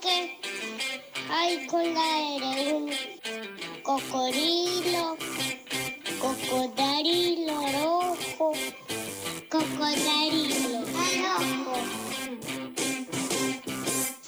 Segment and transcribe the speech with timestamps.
[0.00, 0.38] que
[1.30, 2.90] hay con la un
[3.82, 5.16] cocodrilo,
[6.20, 8.52] cocodrilo rojo,
[9.48, 11.74] cocodrilo rojo.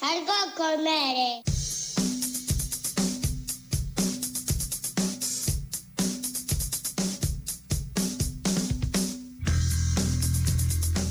[0.02, 1.49] Algo a comer.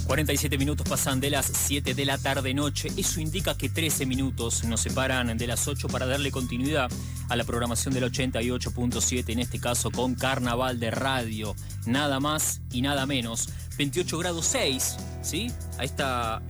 [0.09, 2.89] 47 minutos pasan de las 7 de la tarde noche.
[2.97, 6.89] Eso indica que 13 minutos nos separan de las 8 para darle continuidad
[7.29, 11.55] a la programación del 88.7, en este caso con Carnaval de Radio.
[11.85, 13.49] Nada más y nada menos.
[13.77, 15.51] 28 grados 6, ¿sí?
[15.77, 16.41] A esta,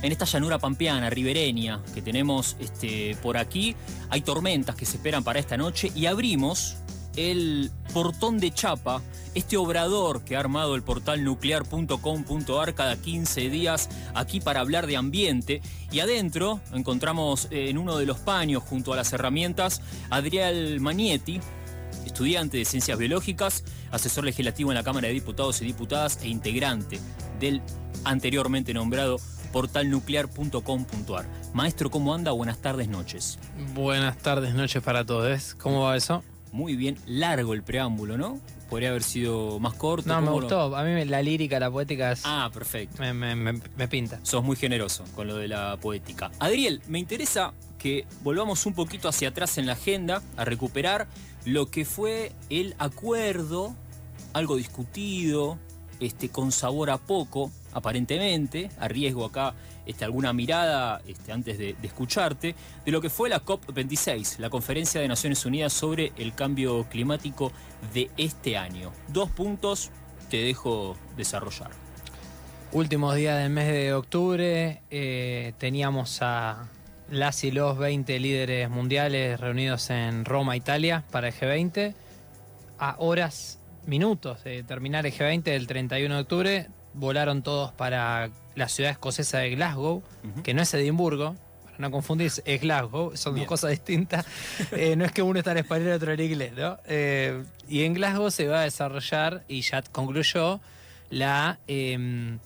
[0.00, 3.76] en esta llanura pampeana, ribereña, que tenemos este, por aquí.
[4.08, 6.78] Hay tormentas que se esperan para esta noche y abrimos
[7.16, 9.02] el portón de chapa,
[9.34, 14.96] este obrador que ha armado el portal nuclear.com.ar cada 15 días aquí para hablar de
[14.96, 15.62] ambiente.
[15.90, 21.40] Y adentro encontramos eh, en uno de los paños, junto a las herramientas, Adriel Magnetti,
[22.04, 27.00] estudiante de Ciencias Biológicas, asesor legislativo en la Cámara de Diputados y Diputadas e integrante
[27.40, 27.62] del
[28.04, 29.18] anteriormente nombrado
[29.52, 31.26] portal nuclear.com.ar.
[31.54, 32.32] Maestro, ¿cómo anda?
[32.32, 33.38] Buenas tardes, noches.
[33.74, 35.54] Buenas tardes, noches para todos.
[35.54, 36.22] ¿Cómo va eso?
[36.56, 38.40] Muy bien, largo el preámbulo, ¿no?
[38.70, 40.08] Podría haber sido más corto.
[40.08, 40.74] No, me ¿cómo lo- gustó.
[40.74, 43.02] A mí la lírica, la poética es- Ah, perfecto.
[43.02, 44.18] me, me- me- me pinta.
[44.22, 46.30] Sos muy generoso con lo de la poética.
[46.38, 51.06] Adriel, me interesa que volvamos un poquito hacia atrás en la agenda a recuperar
[51.44, 53.74] lo que fue el acuerdo,
[54.32, 55.58] algo discutido,
[56.00, 59.54] este, con sabor a poco, aparentemente, arriesgo acá
[59.86, 65.00] este, alguna mirada este, antes de, escucharte, de lo que fue la COP26, la Conferencia
[65.00, 67.52] de Naciones Unidas sobre el Cambio Climático
[67.94, 68.92] de este año.
[69.08, 69.90] Dos puntos,
[70.28, 71.70] te dejo desarrollar.
[72.72, 76.68] Últimos días del mes de octubre eh, teníamos a
[77.10, 81.94] las y los 20 líderes mundiales reunidos en Roma, Italia, para el G20.
[82.78, 88.68] A horas, minutos de terminar el G20 del 31 de octubre, volaron todos para la
[88.68, 90.02] ciudad escocesa de Glasgow,
[90.42, 93.44] que no es Edimburgo, para no confundirse, es Glasgow, son Bien.
[93.44, 94.26] dos cosas distintas.
[94.72, 96.78] Eh, no es que uno está en español y otro en inglés, ¿no?
[96.86, 100.60] Eh, y en Glasgow se va a desarrollar, y ya concluyó,
[101.10, 102.38] la eh,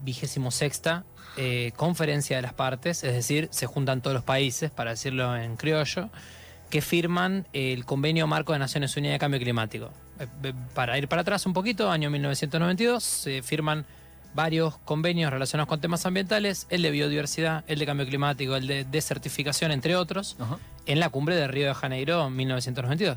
[0.00, 1.04] vigésimo sexta
[1.38, 5.56] eh, conferencia de las partes, es decir, se juntan todos los países, para decirlo en
[5.56, 6.08] criollo,
[6.70, 9.90] que firman el convenio marco de Naciones Unidas de Cambio Climático.
[10.20, 13.84] Eh, Para ir para atrás un poquito, año 1992, se firman
[14.34, 18.84] varios convenios relacionados con temas ambientales, el de biodiversidad, el de cambio climático, el de
[18.84, 20.36] desertificación, entre otros,
[20.84, 23.16] en la cumbre de Río de Janeiro en 1992.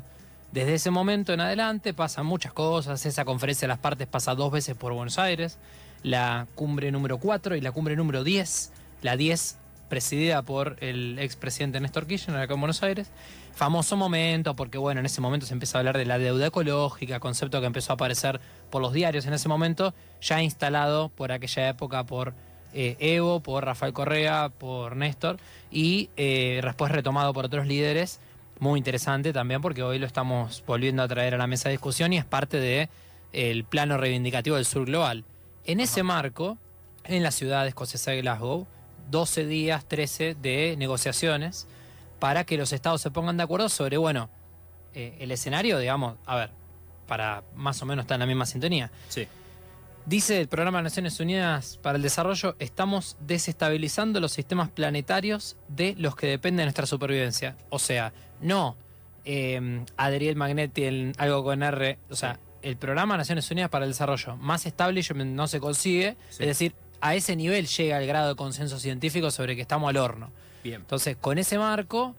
[0.52, 4.50] Desde ese momento en adelante pasan muchas cosas, esa conferencia de las partes pasa dos
[4.50, 5.58] veces por Buenos Aires,
[6.02, 8.72] la cumbre número 4 y la cumbre número 10,
[9.02, 9.56] la 10
[9.90, 13.10] presidida por el expresidente Néstor Kirchner acá en Buenos Aires.
[13.54, 17.20] Famoso momento porque bueno, en ese momento se empieza a hablar de la deuda ecológica,
[17.20, 18.40] concepto que empezó a aparecer
[18.70, 22.34] por los diarios en ese momento, ya instalado por aquella época por
[22.72, 25.38] eh, Evo, por Rafael Correa, por Néstor
[25.70, 28.20] y eh, después retomado por otros líderes.
[28.60, 32.12] Muy interesante también porque hoy lo estamos volviendo a traer a la mesa de discusión
[32.12, 32.88] y es parte de
[33.32, 35.24] el plano reivindicativo del sur global.
[35.64, 36.58] En ese marco,
[37.04, 38.66] en la ciudad escocesa de Glasgow,
[39.10, 41.66] 12 días, 13 de negociaciones
[42.20, 44.30] para que los estados se pongan de acuerdo sobre, bueno,
[44.94, 46.50] eh, el escenario, digamos, a ver,
[47.08, 48.90] para más o menos estar en la misma sintonía.
[49.08, 49.26] Sí.
[50.06, 55.94] Dice el Programa de Naciones Unidas para el Desarrollo, estamos desestabilizando los sistemas planetarios de
[55.98, 57.56] los que depende nuestra supervivencia.
[57.68, 58.76] O sea, no
[59.24, 63.84] eh, Adriel Magnetti, en algo con R, o sea, el Programa de Naciones Unidas para
[63.84, 66.42] el Desarrollo más establishment no se consigue, Sí.
[66.42, 69.96] es decir, a ese nivel llega el grado de consenso científico sobre que estamos al
[69.96, 70.30] horno.
[70.62, 70.80] Bien.
[70.82, 72.14] Entonces, con ese marco,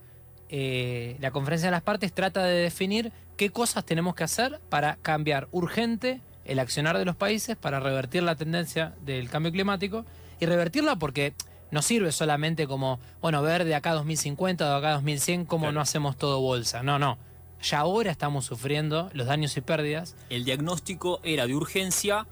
[0.50, 4.98] eh, la conferencia de las partes trata de definir qué cosas tenemos que hacer para
[5.02, 10.06] cambiar urgente el accionar de los países para revertir la tendencia del cambio climático
[10.40, 11.34] y revertirla porque
[11.70, 15.46] no sirve solamente como, bueno, ver de acá a 2050 o de acá a 2100
[15.46, 15.74] cómo Claro.
[15.74, 16.84] no hacemos todo bolsa.
[16.84, 17.18] No, no.
[17.62, 20.16] Ya ahora estamos sufriendo los daños y pérdidas.
[20.30, 22.26] El diagnóstico era de urgencia,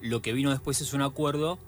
[0.00, 1.58] lo que vino después es un acuerdo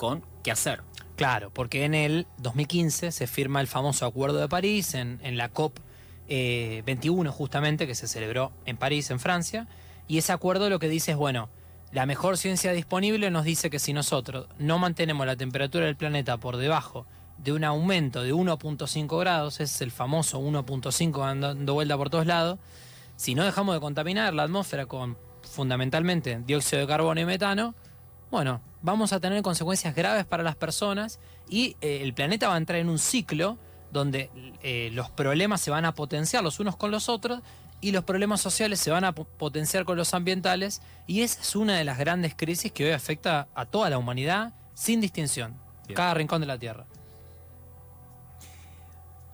[0.00, 0.80] con qué hacer.
[1.14, 5.78] Claro, porque en el 2015 se firma el famoso Acuerdo de París, en, la COP
[6.26, 9.68] eh, 21 justamente, que se celebró en París, en Francia,
[10.08, 11.50] y ese acuerdo lo que dice es, bueno,
[11.92, 16.38] la mejor ciencia disponible nos dice que si nosotros no mantenemos la temperatura del planeta
[16.38, 17.04] por debajo
[17.36, 22.24] de un aumento de 1.5 grados, es el famoso 1.5 dando, dando vuelta por todos
[22.24, 22.58] lados,
[23.16, 27.74] si no dejamos de contaminar la atmósfera con fundamentalmente dióxido de carbono y metano,
[28.30, 31.18] bueno, vamos a tener consecuencias graves para las personas
[31.48, 33.58] y eh, el planeta va a entrar en un ciclo
[33.92, 34.30] donde
[34.62, 37.40] eh, los problemas se van a potenciar los unos con los otros
[37.80, 41.56] y los problemas sociales se van a po- potenciar con los ambientales y esa es
[41.56, 45.54] una de las grandes crisis que hoy afecta a toda la humanidad sin distinción,
[45.86, 45.96] Bien.
[45.96, 46.86] cada rincón de la Tierra.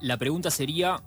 [0.01, 1.01] La pregunta sería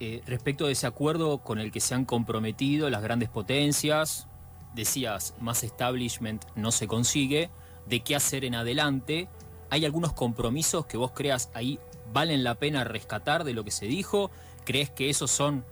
[0.00, 4.26] eh, respecto de ese acuerdo con el que se han comprometido las grandes potencias.
[4.74, 7.50] Decías, más establishment no se consigue.
[7.86, 9.28] ¿De qué hacer en adelante?
[9.70, 11.78] ¿Hay algunos compromisos que vos creas ahí
[12.12, 14.30] valen la pena rescatar de lo que se dijo?
[14.64, 15.64] ¿Crees que esos son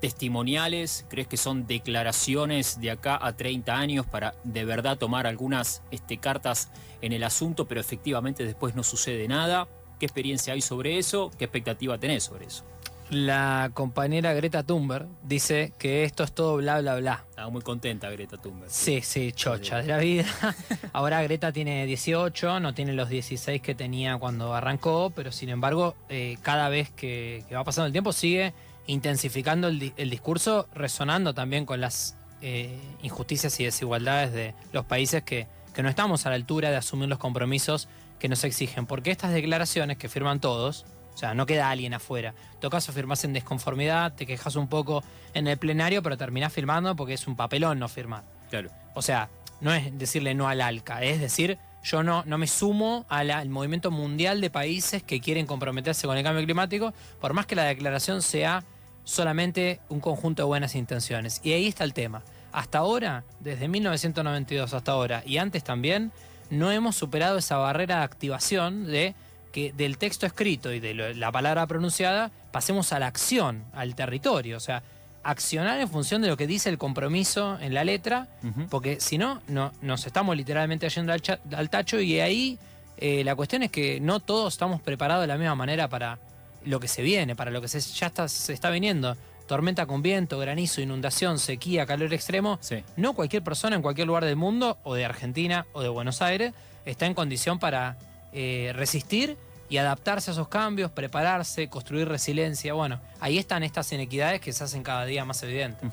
[0.00, 1.04] testimoniales?
[1.08, 6.18] ¿Crees que son declaraciones de acá a 30 años para de verdad tomar algunas este,
[6.18, 6.68] cartas
[7.00, 9.68] en el asunto, pero efectivamente después no sucede nada?
[9.98, 11.30] ¿Qué experiencia hay sobre eso?
[11.38, 12.64] ¿Qué expectativa tenés sobre eso?
[13.10, 17.24] La compañera Greta Thunberg dice que esto es todo bla bla bla.
[17.30, 18.70] Estaba muy contenta Greta Thunberg.
[18.70, 20.26] Sí, sí, chocha de la vida.
[20.92, 25.96] Ahora Greta tiene 18, no tiene los 16 que tenía cuando arrancó, pero sin embargo,
[26.08, 28.52] eh, cada vez que, que va pasando el tiempo sigue
[28.88, 35.46] intensificando el discurso, resonando también con las eh, injusticias y desigualdades de los países que,
[35.74, 37.88] que no estamos a la altura de asumir los compromisos
[38.18, 38.86] que nos exigen.
[38.86, 40.86] Porque estas declaraciones que firman todos,
[41.18, 42.32] o sea, no queda alguien afuera.
[42.54, 45.02] En todo caso, firmás en desconformidad, te quejas un poco
[45.34, 48.22] en el plenario, pero terminás firmando porque es un papelón no firmar.
[48.50, 48.70] Claro.
[48.94, 49.28] O sea,
[49.60, 53.90] no es decirle no al ALCA, es decir, yo no, no me sumo al movimiento
[53.90, 58.22] mundial de países que quieren comprometerse con el cambio climático, por más que la declaración
[58.22, 58.62] sea
[59.02, 61.40] solamente un conjunto de buenas intenciones.
[61.42, 62.22] Y ahí está el tema.
[62.52, 66.12] Hasta ahora, desde 1992 hasta ahora, y antes también,
[66.48, 69.16] no hemos superado esa barrera de activación de
[69.52, 73.94] que del texto escrito y de lo- la palabra pronunciada pasemos a la acción, al
[73.94, 74.56] territorio.
[74.56, 74.82] O sea,
[75.22, 78.28] accionar en función de lo que dice el compromiso en la letra,
[78.70, 82.58] porque si no, no, nos estamos literalmente yendo al, cha- al tacho y ahí
[82.96, 86.18] eh, la cuestión es que no todos estamos preparados de la misma manera para
[86.64, 89.16] lo que se viene, para lo que se, ya está, se está viniendo.
[89.46, 92.58] Tormenta con viento, granizo, inundación, sequía, calor extremo.
[92.60, 92.82] Sí.
[92.96, 96.52] No cualquier persona en cualquier lugar del mundo, o de Argentina o de Buenos Aires,
[96.84, 97.96] está en condición para
[98.32, 99.36] eh, resistir
[99.68, 102.72] y adaptarse a esos cambios, prepararse, construir resiliencia.
[102.74, 105.90] Bueno, ahí están estas inequidades que se hacen cada día más evidentes.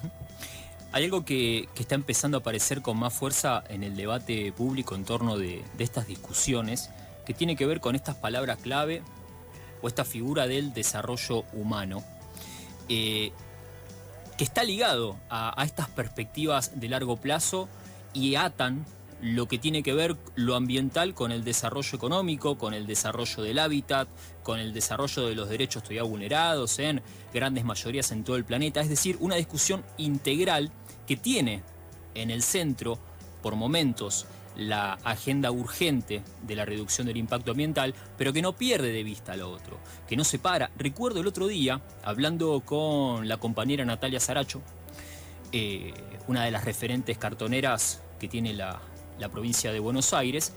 [0.92, 4.96] Hay algo que, que está empezando a aparecer con más fuerza en el debate público
[4.96, 6.90] en torno de, estas discusiones,
[7.26, 9.02] que tiene que ver con estas palabras clave
[9.82, 12.04] o esta figura del desarrollo humano,
[12.88, 13.34] eh,
[14.38, 17.68] que está ligado a estas perspectivas de largo plazo
[18.14, 18.86] y atan
[19.22, 23.60] lo que tiene que ver lo ambiental con el desarrollo económico, con el desarrollo del
[23.60, 24.08] hábitat,
[24.44, 27.02] con el desarrollo de los derechos todavía vulnerados en
[27.34, 28.82] grandes mayorías en todo el planeta.
[28.82, 30.72] Es decir, una discusión integral
[31.08, 31.64] que tiene
[32.14, 33.00] en el centro,
[33.42, 34.26] por momentos,
[34.56, 39.36] la agenda urgente de la reducción del impacto ambiental, pero que no pierde de vista
[39.36, 40.72] lo otro, que no separa.
[40.78, 44.62] Recuerdo el otro día, hablando con la compañera Natalia Saracho,
[45.52, 45.94] eh,
[46.28, 48.82] una de las referentes cartoneras que tiene la,
[49.20, 50.52] la provincia de Buenos Aires,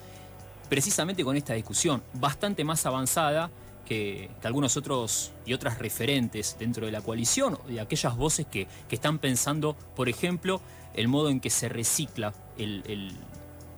[0.69, 3.51] precisamente con esta discusión, bastante más avanzada
[3.87, 8.95] que, algunos otros y otras referentes dentro de la coalición, de aquellas voces que, que
[8.95, 10.61] están pensando, por ejemplo,
[10.95, 13.13] el modo en que se recicla el, el-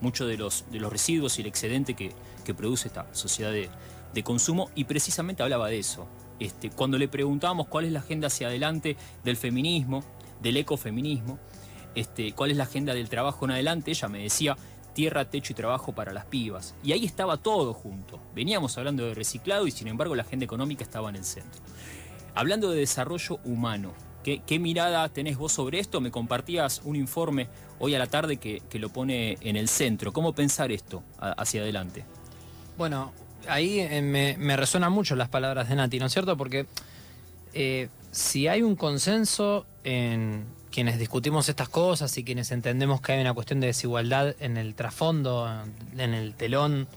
[0.00, 2.12] mucho de los, de los residuos y el excedente que,
[2.44, 3.68] que produce esta sociedad de,
[4.14, 6.08] de consumo, y precisamente hablaba de eso.
[6.38, 10.02] Este, cuando le preguntábamos cuál es la agenda hacia adelante del feminismo,
[10.40, 11.38] del ecofeminismo,
[11.94, 14.56] este, cuál es la agenda del trabajo en adelante, ella me decía
[14.94, 16.74] tierra, techo y trabajo para las pibas.
[16.82, 18.20] Y ahí estaba todo junto.
[18.34, 21.60] Veníamos hablando de reciclado y sin embargo la agenda económica estaba en el centro.
[22.34, 23.92] Hablando de desarrollo humano,
[24.22, 26.00] ¿qué, mirada tenés vos sobre esto?
[26.00, 30.12] Me compartías un informe hoy a la tarde que, que lo pone en el centro.
[30.12, 32.04] ¿Cómo pensar esto hacia adelante?
[32.78, 33.12] Bueno,
[33.48, 36.36] ahí eh, me, me mucho las palabras de Nati, ¿no es cierto?
[36.36, 36.66] Porque
[37.52, 43.20] eh, si hay un consenso en quienes discutimos estas cosas y quienes entendemos que hay
[43.20, 45.48] una cuestión de desigualdad en el trasfondo,
[45.96, 46.88] en el telón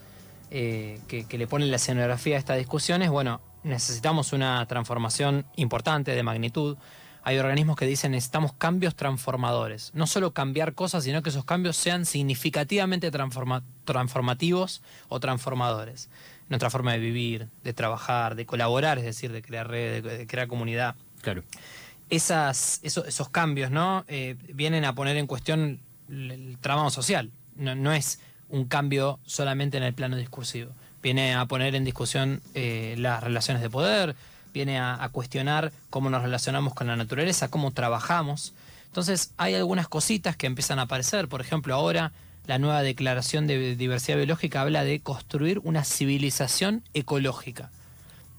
[0.51, 6.23] eh, que, le pone la escenografía a estas discusiones, bueno, necesitamos una transformación importante de
[6.23, 6.77] magnitud.
[7.23, 9.91] Hay organismos que dicen necesitamos cambios transformadores.
[9.95, 16.09] No solo cambiar cosas, sino que esos cambios sean significativamente transforma- transformativos o transformadores.
[16.49, 20.27] Nuestra forma de vivir, de trabajar, de colaborar, es decir, de crear red, de, de
[20.27, 21.43] crear comunidad Claro.
[22.09, 24.05] Esas, esos, esos cambios ¿no?
[24.07, 25.79] Eh, vienen a poner en cuestión
[26.09, 26.57] el, el
[26.91, 27.31] social.
[27.55, 28.19] No, no es
[28.49, 30.71] un cambio solamente en el plano discursivo.
[31.01, 34.15] Viene a poner en discusión eh, las relaciones de poder,
[34.53, 38.53] viene a, a cuestionar cómo nos relacionamos con la naturaleza, cómo trabajamos.
[38.87, 41.27] Entonces hay algunas cositas que empiezan a aparecer.
[41.27, 42.11] Por ejemplo, ahora
[42.45, 47.71] la nueva declaración de diversidad biológica habla de construir una civilización ecológica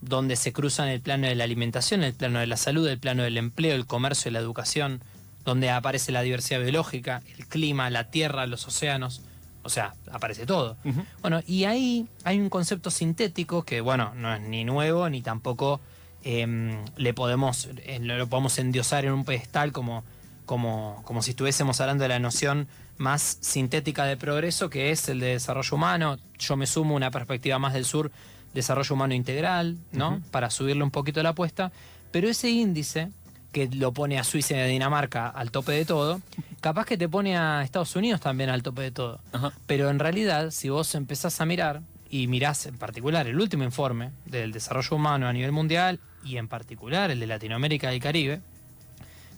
[0.05, 3.23] donde se cruzan el plano de la alimentación, el plano de la salud, el plano
[3.23, 5.03] del empleo, el comercio y la educación,
[5.45, 9.23] donde aparece la diversidad biológica, el clima, la tierra, los océanos,
[9.63, 10.77] o sea, aparece todo.
[11.23, 15.81] Bueno, y ahí hay un concepto sintético que, bueno, no es ni nuevo ni tampoco
[16.23, 20.05] em, le podemos, eh, lo lo podemos endiosar en un pedestal como,
[20.45, 25.21] como, como si estuviésemos hablando de la noción más sintética de progreso, que es el
[25.21, 26.19] de desarrollo humano.
[26.39, 28.13] Yo me sumo una perspectiva más del sur,
[28.55, 30.23] desarrollo humano integral, ¿no?
[30.31, 31.73] Para subirle un poquito la apuesta.
[32.11, 33.11] Pero ese índice,
[33.53, 36.21] que lo pone a Suiza y a Dinamarca al tope de todo,
[36.61, 39.21] capaz que te pone a Estados Unidos también al tope de todo.
[39.67, 44.11] Pero en realidad, si vos empezás a mirar, y mirás en particular el último informe
[44.27, 48.41] del desarrollo humano a nivel mundial, y en particular el de Latinoamérica y el Caribe,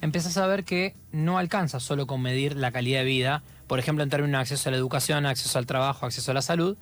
[0.03, 4.05] empezás a ver que no alcanza solo con medir la calidad de vida, por ejemplo,
[4.05, 6.77] en términos de acceso a la educación, acceso al trabajo, acceso a la salud,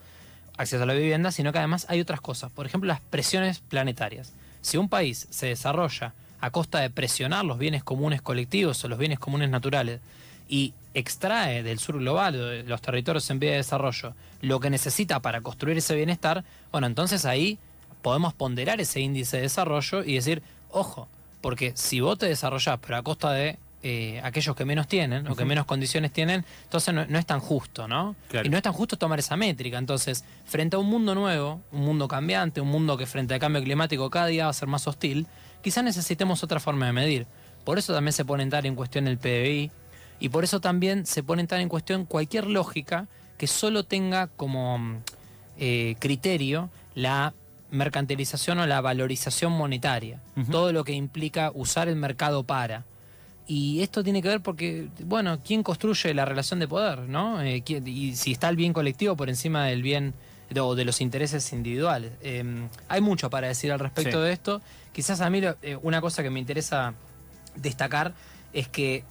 [0.57, 2.51] acceso a la vivienda, sino que además hay otras cosas.
[2.53, 4.33] Por ejemplo, las presiones planetarias.
[4.61, 8.99] Si un país se desarrolla a costa de presionar los bienes comunes colectivos o los
[8.99, 10.01] bienes comunes naturales
[10.49, 14.71] y extrae del sur global o de los territorios en vía de desarrollo lo que
[14.71, 17.59] necesita para construir ese bienestar, bueno, entonces ahí
[18.03, 21.09] podemos ponderar ese índice de desarrollo y decir, ojo,
[21.41, 25.37] porque si vos te desarrollás pero a costa de eh, aquellos que menos tienen o
[25.37, 28.17] que menos condiciones tienen, entonces no, no es tan justo, ¿no?
[28.31, 28.47] Claro.
[28.47, 29.77] Y no es tan justo tomar esa métrica.
[29.77, 33.63] Entonces, frente a un mundo nuevo, un mundo cambiante, un mundo que frente al cambio
[33.63, 35.27] climático cada día va a ser más hostil,
[35.61, 37.27] quizás necesitemos otra forma de medir.
[37.63, 39.71] Por eso también se pone tal en cuestión el PBI
[40.19, 44.79] y por eso también se pone tal en cuestión cualquier lógica que solo tenga como
[44.79, 44.97] mm,
[45.59, 47.35] eh, criterio la
[47.71, 50.21] mercantilización o la valorización monetaria.
[50.51, 52.87] Todo lo que implica usar el mercado para.
[53.47, 57.01] Y esto tiene que ver porque, bueno, ¿quién construye la relación de poder?
[57.01, 57.43] ¿no?
[57.43, 60.15] Eh, ¿quién- y si está el bien colectivo por encima del bien
[60.59, 62.13] o de los intereses individuales.
[62.23, 62.45] Eh,
[62.89, 64.25] hay mucho para decir al respecto Sí.
[64.27, 64.63] de esto.
[64.93, 66.95] Quizás a mí lo- eh, una cosa que me interesa
[67.57, 68.15] destacar
[68.53, 69.03] es que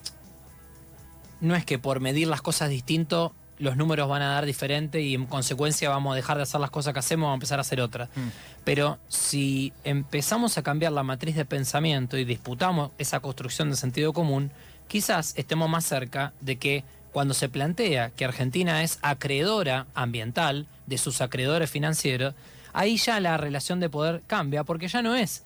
[1.42, 5.15] no es que por medir las cosas distinto los números van a dar diferente y
[5.15, 7.62] en consecuencia vamos a dejar de hacer las cosas que hacemos, vamos a empezar a
[7.62, 8.10] hacer otras.
[8.15, 8.27] Mm.
[8.63, 14.13] Pero si empezamos a cambiar la matriz de pensamiento y disputamos esa construcción de sentido
[14.13, 14.51] común,
[14.88, 20.98] quizás estemos más cerca de que cuando se plantea que Argentina es acreedora ambiental de
[20.98, 22.33] sus acreedores financieros,
[22.74, 25.43] ahí ya la relación de poder cambia, porque ya no es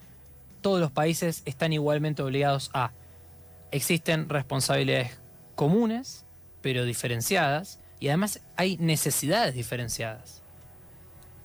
[0.62, 2.92] todos los países están igualmente obligados a.
[3.72, 5.18] Existen responsabilidades
[5.56, 6.26] comunes,
[6.62, 10.42] pero diferenciadas, y además hay necesidades diferenciadas.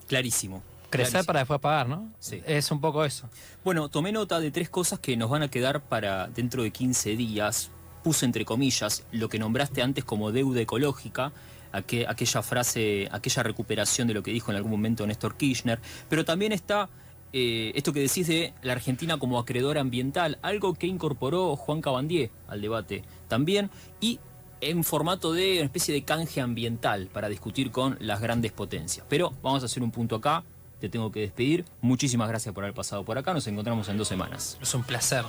[0.06, 0.62] Clarísimo.
[0.90, 1.26] Crecer clarísimo.
[1.26, 2.10] para después pagar, ¿no?
[2.18, 2.42] Sí.
[2.46, 3.28] Es un poco eso.
[3.64, 7.16] Bueno, tomé nota de tres cosas que nos van a quedar para dentro de 15
[7.16, 7.70] días.
[8.04, 11.32] Puse entre comillas lo que nombraste antes como deuda ecológica,
[11.72, 15.80] aqu- aquella frase, aquella recuperación de lo que dijo en algún momento Néstor Kirchner,
[16.10, 16.90] pero también está
[17.32, 22.30] eh, esto que decís de la Argentina como acreedora ambiental, algo que incorporó Juan Cabandier
[22.48, 23.70] al debate también,
[24.02, 24.18] y
[24.62, 29.04] en formato de una especie de canje ambiental para discutir con las grandes potencias.
[29.08, 30.44] Pero vamos a hacer un punto acá,
[30.80, 31.66] te tengo que despedir.
[31.80, 34.58] Muchísimas gracias por haber pasado por acá, nos encontramos en dos semanas.
[34.62, 35.24] Es un placer.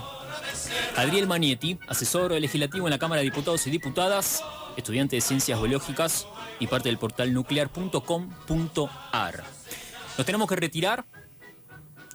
[0.96, 4.44] Adriel Manietti, asesor legislativo en la Cámara de Diputados y Diputadas,
[4.78, 6.28] estudiante de Ciencias Biológicas
[6.60, 9.44] y parte del portal nuclear.com.ar.
[10.16, 11.06] Nos tenemos que retirar,